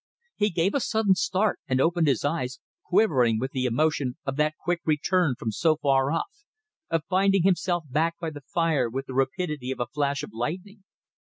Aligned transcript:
He 0.35 0.49
gave 0.49 0.73
a 0.73 0.79
sudden 0.79 1.13
start 1.13 1.59
and 1.67 1.79
opened 1.79 2.07
his 2.07 2.25
eyes, 2.25 2.59
quivering 2.85 3.37
with 3.37 3.51
the 3.51 3.65
emotion 3.65 4.17
of 4.25 4.35
that 4.37 4.55
quick 4.59 4.81
return 4.83 5.35
from 5.37 5.51
so 5.51 5.75
far, 5.77 6.09
of 6.89 7.03
finding 7.07 7.43
himself 7.43 7.83
back 7.87 8.15
by 8.19 8.31
the 8.31 8.41
fire 8.41 8.89
with 8.89 9.05
the 9.05 9.13
rapidity 9.13 9.69
of 9.69 9.79
a 9.79 9.85
flash 9.85 10.23
of 10.23 10.31
lightning. 10.33 10.83